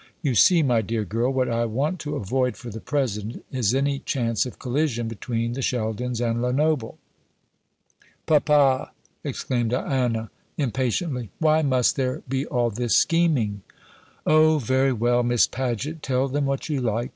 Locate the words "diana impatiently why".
9.69-11.61